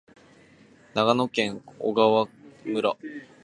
[0.95, 2.27] 長野県小川
[2.65, 2.97] 村